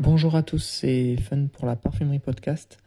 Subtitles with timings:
[0.00, 2.78] Bonjour à tous, c'est Fun pour la parfumerie podcast.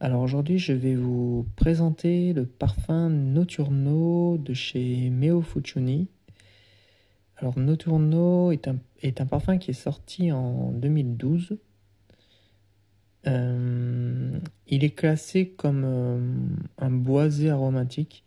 [0.00, 6.08] Alors aujourd'hui, je vais vous présenter le parfum Noturno de chez Meo Fuccioni.
[7.36, 11.56] Alors Noturno est un, est un parfum qui est sorti en 2012.
[13.28, 16.34] Euh, il est classé comme euh,
[16.78, 18.24] un boisé aromatique.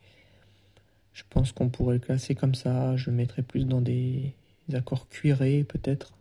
[1.12, 2.96] Je pense qu'on pourrait le classer comme ça.
[2.96, 4.34] Je mettrais plus dans des
[4.72, 6.14] accords cuirés peut-être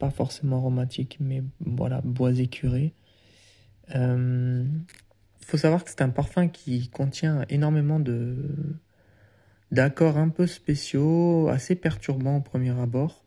[0.00, 2.94] pas forcément aromatique, mais voilà, boisé curé.
[3.90, 4.64] Il euh,
[5.42, 8.36] faut savoir que c'est un parfum qui contient énormément de
[9.70, 13.24] d'accords un peu spéciaux, assez perturbants au premier abord.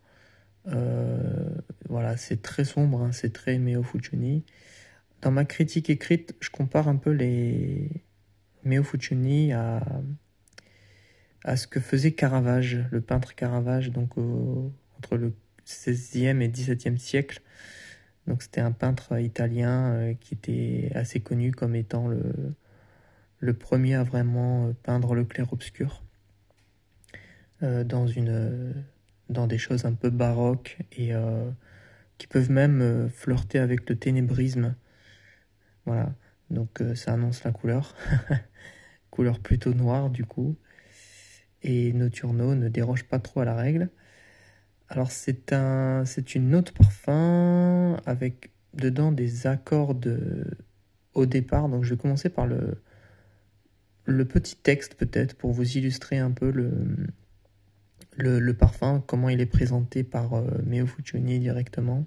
[0.67, 1.50] Euh,
[1.88, 4.44] voilà, c'est très sombre, hein, c'est très Meo Fuccioni.
[5.22, 7.90] Dans ma critique écrite, je compare un peu les
[8.66, 9.81] Meo Fuccioni à,
[11.45, 15.34] à ce que faisait Caravage, le peintre Caravage, donc entre le
[15.66, 17.41] 16e et 17e siècle.
[18.27, 22.55] Donc c'était un peintre italien euh, qui était assez connu comme étant le,
[23.39, 26.03] le premier à vraiment euh, peindre le clair-obscur
[27.64, 28.05] euh, dans,
[29.30, 31.11] dans des choses un peu baroques et
[32.17, 34.75] qui peuvent même flirter avec le ténébrisme.
[35.86, 36.14] Voilà,
[36.50, 37.95] donc ça annonce la couleur.
[39.09, 40.55] couleur plutôt noire du coup.
[41.61, 43.89] Et Nocturno ne déroge pas trop à la règle.
[44.89, 49.95] Alors c'est un, c'est une note parfum avec dedans des accords
[51.14, 51.70] au départ.
[51.70, 56.72] Donc je vais commencer par le, petit texte peut-être pour vous illustrer un peu le,
[58.17, 62.06] le, parfum, comment il est présenté par euh, Meo Fuccioni directement.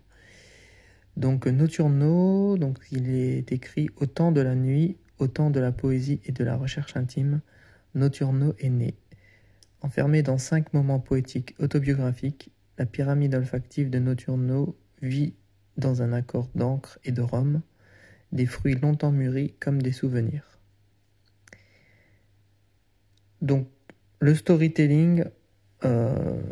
[1.16, 5.72] Donc Noturno, donc il est écrit au temps de la nuit, au temps de la
[5.72, 7.40] poésie et de la recherche intime.
[7.94, 8.94] Noturno est né.
[9.80, 15.34] Enfermé dans cinq moments poétiques autobiographiques, la pyramide olfactive de Noturno vit
[15.76, 17.62] dans un accord d'encre et de rhum,
[18.32, 20.58] des fruits longtemps mûris comme des souvenirs.
[23.42, 23.68] Donc,
[24.20, 25.24] le storytelling
[25.84, 26.42] euh,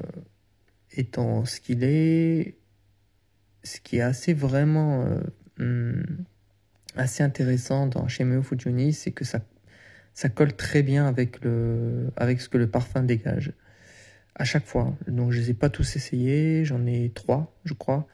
[0.93, 2.59] étant ce qu'il est,
[3.63, 5.21] ce qui est assez vraiment euh,
[5.59, 6.25] hmm,
[6.95, 8.43] assez intéressant dans chez Meo
[8.93, 9.41] c'est que ça,
[10.13, 11.41] ça colle très bien avec
[12.41, 13.55] ce que le parfum dégage
[14.35, 14.97] à chaque fois.
[15.07, 18.07] Donc je ne les ai pas tous essayés, j'en ai trois, je crois.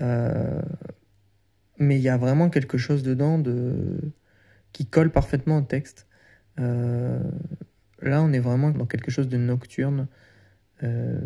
[0.00, 0.62] Euh,
[1.78, 4.12] mais il y a vraiment quelque chose dedans de...
[4.72, 6.06] qui colle parfaitement au texte.
[6.58, 7.22] Euh,
[8.00, 10.08] là, on est vraiment dans quelque chose de nocturne,
[10.82, 11.20] euh,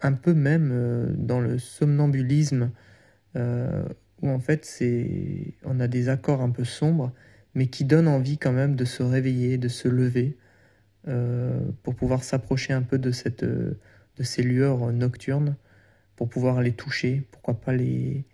[0.00, 2.70] un peu même dans le somnambulisme,
[3.34, 7.12] où en fait c'est, on a des accords un peu sombres,
[7.54, 10.36] mais qui donnent envie quand même de se réveiller, de se lever.
[11.08, 13.76] Euh, pour pouvoir s'approcher un peu de, cette, euh,
[14.18, 15.56] de ces lueurs nocturnes,
[16.14, 18.24] pour pouvoir les toucher, pourquoi pas les,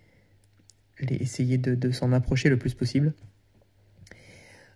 [0.99, 3.13] les essayer de, s'en approcher le plus possible.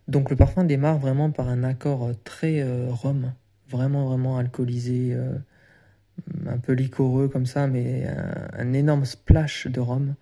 [0.08, 3.32] Donc le parfum démarre vraiment par un accord très euh, rhum,
[3.70, 5.16] vraiment vraiment alcoolisé,
[6.48, 8.08] un peu liquoreux comme ça, mais
[8.54, 10.16] un, énorme splash de rhum,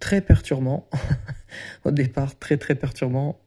[0.00, 0.88] très perturbant.
[1.84, 3.41] Au départ, très très perturbant.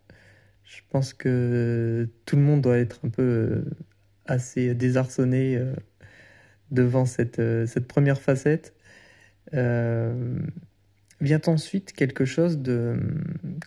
[0.66, 3.66] Je pense que tout le monde doit être un peu euh,
[4.26, 5.74] assez désarçonné euh,
[6.72, 8.74] devant cette, euh, cette première facette.
[11.22, 12.98] vient ensuite quelque chose de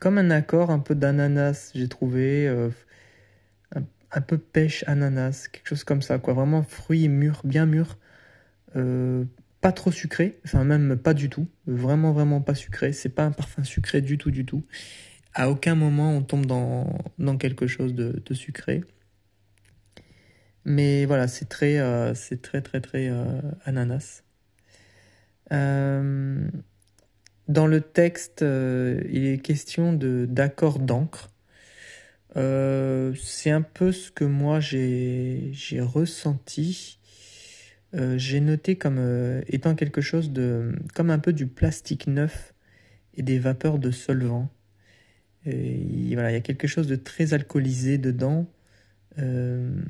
[0.00, 2.46] comme un accord un peu d'ananas j'ai trouvé
[4.10, 6.34] un, peu pêche ananas quelque chose comme ça quoi.
[6.34, 7.96] Vraiment fruits mûrs bien mûrs
[8.74, 11.46] pas trop sucré enfin même pas du tout.
[11.66, 12.92] Vraiment vraiment pas sucré.
[12.92, 14.64] C'est pas un parfum sucré du tout du tout
[15.34, 18.82] à aucun moment on tombe dans, quelque chose de, sucré.
[20.64, 22.12] Mais voilà, c'est très, euh,
[22.42, 24.22] très, très, euh, ananas.
[25.52, 26.46] Euh,
[27.48, 31.30] dans le texte, il est question de d'accord d'encre.
[32.34, 36.98] c'est un peu ce que moi j'ai ressenti.
[37.94, 42.52] j'ai noté comme étant quelque chose de, comme un peu du plastique neuf
[43.14, 44.50] et des vapeurs de solvant
[45.52, 48.46] il, y a quelque chose de très alcoolisé dedans,
[49.18, 49.80] euh,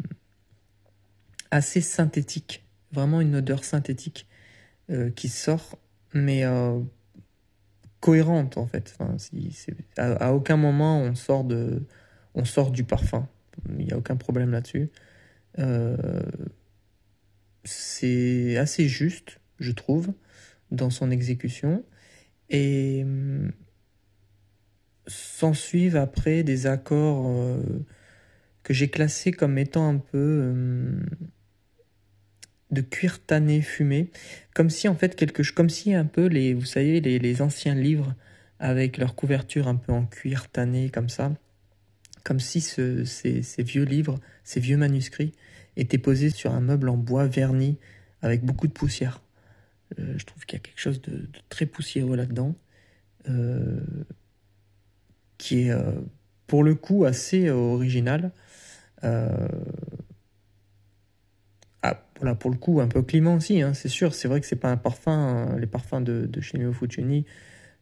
[1.51, 4.27] assez synthétique, vraiment une odeur synthétique
[4.91, 5.79] euh, qui sort,
[6.15, 6.81] mais euh,
[8.01, 8.95] cohérente en fait.
[8.99, 9.17] Enfin,
[9.97, 11.87] à, aucun moment on sort de,
[12.35, 13.29] on sort du parfum.
[13.71, 14.91] Il n'y a aucun problème là-dessus.
[17.65, 20.13] c'est assez juste, je trouve,
[20.71, 21.85] dans son exécution.
[22.51, 23.05] Et
[25.09, 27.63] s'en suivent après des accords euh,
[28.63, 31.01] que j'ai classés comme étant un peu euh,
[32.71, 34.11] de cuir tanné fumé,
[34.55, 37.75] comme si en fait quelque comme si un peu les, vous savez, les, les anciens
[37.75, 38.15] livres
[38.61, 41.33] avec leur couverture un peu en cuir tanné comme ça,
[42.25, 45.33] comme si ce, ces, ces, vieux livres, ces vieux manuscrits
[45.77, 47.79] étaient posés sur un meuble en bois verni
[48.21, 49.23] avec beaucoup de poussière.
[49.99, 52.55] Euh, je trouve qu'il y a quelque chose de, très poussiéreux là-dedans,
[55.39, 55.93] qui est euh,
[56.47, 58.33] pour le coup assez original.
[59.05, 59.49] Euh,
[61.83, 64.15] ah, voilà, pour le coup, un peu climat aussi, hein, c'est sûr.
[64.15, 65.57] C'est vrai que c'est pas un parfum.
[65.59, 66.59] Les parfums de, de chez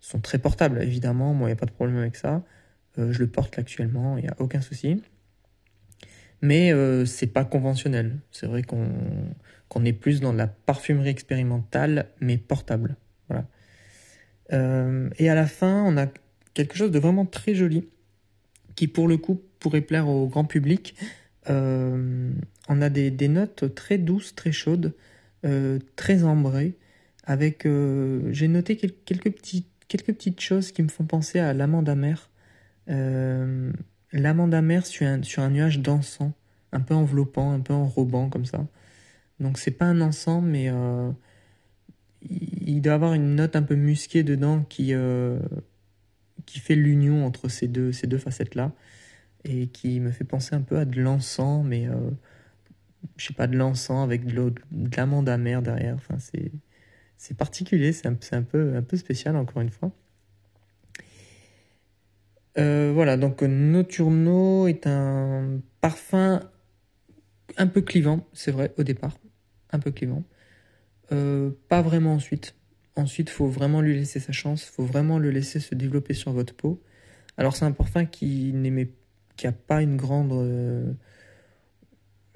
[0.01, 1.35] sont très portables, évidemment.
[1.35, 2.43] Moi, il n'y a pas de problème avec ça.
[2.99, 5.03] Euh, je le porte actuellement, il n'y a aucun souci.
[6.43, 8.19] Mais euh, c'est pas conventionnel.
[8.31, 12.97] C'est vrai qu'on est plus dans la parfumerie expérimentale, mais portable.
[13.29, 13.47] Voilà.
[14.53, 16.07] Euh, et à la fin, on a
[16.57, 17.87] quelque chose de vraiment très joli,
[18.77, 20.95] qui pour le coup pourrait plaire au grand public.
[21.51, 22.33] Euh,
[22.69, 24.95] on a des, notes très douces, très chaudes,
[25.45, 26.75] euh, très ambrées,
[27.25, 27.67] avec...
[27.67, 29.33] Euh, j'ai noté quelques,
[29.87, 32.31] petites choses qui me font penser à l'amande amère.
[34.13, 36.33] L'amande amère sur un, nuage d'encens,
[36.73, 38.67] un peu enveloppant, un peu enrobant comme ça.
[39.41, 40.71] Donc c'est pas un encens, mais
[42.23, 44.95] il doit avoir une note un peu musquée dedans qui,
[46.47, 48.73] qui fait l'union entre ces deux, ces deux facettes-là
[49.45, 52.11] et qui me fait penser un peu à de l'encens, mais euh,
[53.17, 54.53] je sais pas, de l'encens avec de
[54.97, 55.95] l'amande amère derrière.
[55.97, 56.51] Enfin, c'est,
[57.17, 59.93] c'est particulier, c'est un, peu, un peu spécial encore une fois.
[62.59, 66.41] Euh, voilà, donc Noturno est un parfum
[67.57, 69.19] un peu clivant, c'est vrai, au départ.
[69.71, 70.25] Un peu clivant.
[71.13, 72.56] Euh, pas vraiment ensuite.
[72.97, 76.55] Ensuite, faut vraiment lui laisser sa chance, faut vraiment le laisser se développer sur votre
[76.55, 76.83] peau.
[77.37, 78.91] Alors c'est un parfum qui n'aimait
[79.37, 80.93] qui a pas une grande euh,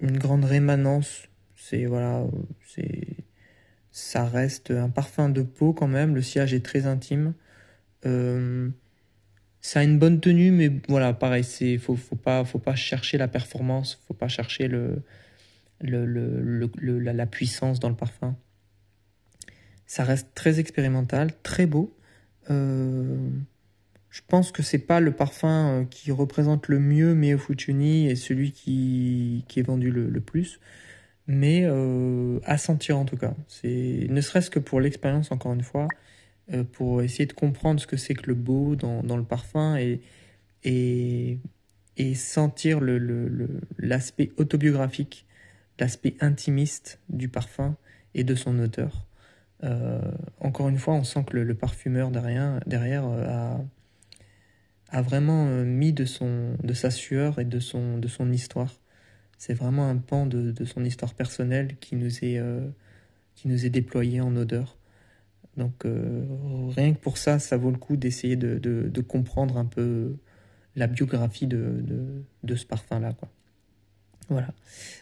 [0.01, 1.29] une grande rémanence.
[1.57, 2.27] C'est voilà,
[2.67, 3.07] c'est
[3.91, 6.15] ça reste un parfum de peau quand même.
[6.15, 7.35] Le sillage est très intime.
[8.07, 8.71] Euh,
[9.61, 13.29] ça a une bonne tenue, mais voilà, pareil, c'est faut pas faut pas chercher la
[13.29, 15.03] performance, faut pas chercher le,
[15.81, 18.37] la, puissance dans le parfum.
[19.91, 21.93] Ça reste très expérimental, très beau.
[22.49, 23.29] Euh,
[24.09, 28.53] je pense que c'est pas le parfum qui représente le mieux Meo Fucini et celui
[28.53, 30.61] qui, est vendu le, plus,
[31.27, 33.35] mais euh, à sentir en tout cas.
[33.49, 35.89] C'est ne serait-ce que pour l'expérience encore une fois,
[36.53, 40.01] euh, pour essayer de comprendre ce que c'est que le beau dans, le parfum et,
[40.63, 41.41] et,
[42.15, 42.79] sentir
[43.77, 45.27] l'aspect autobiographique,
[45.81, 47.75] l'aspect intimiste du parfum
[48.15, 49.10] et de son auteur.
[49.63, 50.01] Euh,
[50.41, 53.05] encore une fois, on sent que le, parfumeur derrière, derrière
[54.93, 58.81] a vraiment euh, mis de, son, de sa sueur et de son, de son histoire.
[59.39, 62.69] C'est vraiment un pan de, de, son histoire personnelle qui nous est, euh,
[63.35, 64.77] qui nous est déployé en odeur.
[65.57, 66.25] Donc euh,
[66.77, 70.17] rien que pour ça, ça vaut le coup d'essayer de, de, comprendre un peu
[70.77, 71.83] la biographie de,
[72.45, 73.15] de ce parfum-là.
[74.29, 74.49] Voilà.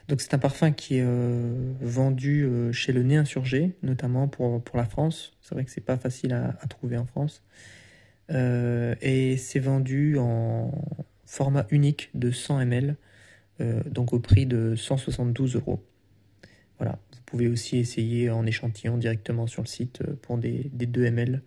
[0.08, 4.62] Donc c'est un parfum qui est euh, vendu euh, chez le Nez Insurgé, notamment pour,
[4.62, 5.36] pour la France.
[5.42, 7.42] C'est vrai que c'est pas facile à, trouver en France.
[8.30, 10.72] Euh, et c'est vendu en
[11.26, 12.96] format unique de 100 ml,
[13.86, 15.84] donc au prix de 172 euros.
[16.78, 21.04] Voilà, vous pouvez aussi essayer en échantillon directement sur le site pour des, des 2
[21.06, 21.42] ml.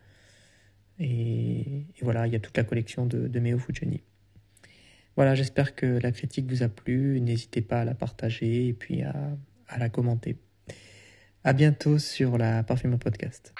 [0.99, 4.01] Et, voilà, il y a toute la collection de, de Meo Fujini.
[5.15, 7.19] Voilà, j'espère que la critique vous a plu.
[7.21, 9.37] N'hésitez pas à la partager et puis à,
[9.77, 10.37] la commenter.
[11.43, 13.53] À bientôt sur la Parfume Podcast.